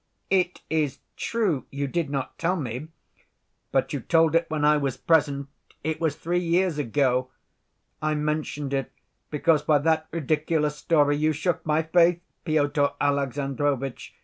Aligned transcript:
"It 0.31 0.61
is 0.67 0.97
true 1.15 1.67
you 1.69 1.85
did 1.85 2.09
not 2.09 2.39
tell 2.39 2.55
me, 2.55 2.87
but 3.71 3.93
you 3.93 3.99
told 3.99 4.33
it 4.33 4.49
when 4.49 4.65
I 4.65 4.75
was 4.75 4.97
present. 4.97 5.47
It 5.83 6.01
was 6.01 6.15
three 6.15 6.39
years 6.39 6.79
ago. 6.79 7.29
I 8.01 8.15
mentioned 8.15 8.73
it 8.73 8.91
because 9.29 9.61
by 9.61 9.77
that 9.77 10.07
ridiculous 10.09 10.75
story 10.75 11.17
you 11.17 11.33
shook 11.33 11.63
my 11.67 11.83
faith, 11.83 12.19
Pyotr 12.45 12.93
Alexandrovitch. 12.99 14.15